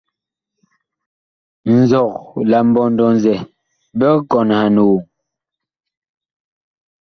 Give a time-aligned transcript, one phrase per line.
[1.77, 2.13] Nzɔg
[2.49, 3.35] la mbɔndɔ-zɛ
[3.99, 5.01] big kɔnhan woŋ.